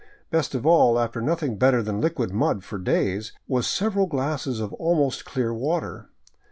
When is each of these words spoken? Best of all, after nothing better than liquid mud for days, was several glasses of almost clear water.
Best 0.31 0.55
of 0.55 0.65
all, 0.65 0.97
after 0.99 1.21
nothing 1.21 1.57
better 1.59 1.83
than 1.83 2.01
liquid 2.01 2.33
mud 2.33 2.63
for 2.63 2.79
days, 2.79 3.33
was 3.47 3.67
several 3.67 4.07
glasses 4.07 4.59
of 4.59 4.73
almost 4.73 5.25
clear 5.25 5.53
water. 5.53 6.09